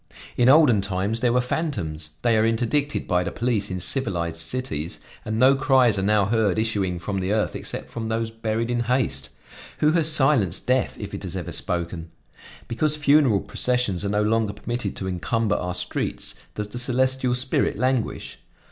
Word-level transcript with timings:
In 0.35 0.49
olden 0.49 0.81
times 0.81 1.19
there 1.19 1.31
were 1.31 1.41
fantoms; 1.41 2.13
they 2.23 2.35
are 2.35 2.43
interdicted 2.43 3.07
by 3.07 3.23
the 3.23 3.29
police 3.29 3.69
in 3.69 3.79
civilized 3.79 4.37
cities 4.37 4.99
and 5.23 5.37
no 5.37 5.53
cries 5.55 5.99
are 5.99 6.01
now 6.01 6.25
heard 6.25 6.57
issuing 6.57 6.97
from 6.97 7.19
the 7.19 7.31
earth 7.31 7.55
except 7.55 7.91
from 7.91 8.09
those 8.09 8.31
buried 8.31 8.71
in 8.71 8.79
haste. 8.85 9.29
Who 9.77 9.91
has 9.91 10.11
silenced 10.11 10.65
death 10.65 10.97
if 10.99 11.13
it 11.13 11.21
has 11.21 11.35
ever 11.35 11.51
spoken? 11.51 12.09
Because 12.67 12.95
funeral 12.97 13.41
processions 13.41 14.03
are 14.03 14.09
no 14.09 14.23
longer 14.23 14.53
permitted 14.53 14.95
to 14.95 15.07
encumber 15.07 15.53
our 15.55 15.75
streets, 15.75 16.33
does 16.55 16.69
the 16.69 16.79
celestial 16.79 17.35
spirit 17.35 17.77
languish? 17.77 18.39